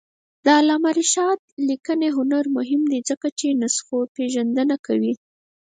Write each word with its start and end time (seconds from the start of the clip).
د 0.45 0.47
علامه 0.59 0.91
رشاد 0.99 1.39
لیکنی 1.69 2.09
هنر 2.17 2.45
مهم 2.57 2.81
دی 2.91 2.99
ځکه 3.09 3.27
چې 3.39 3.47
نسخوپېژندنه 3.61 4.75
کوي. 4.85 5.13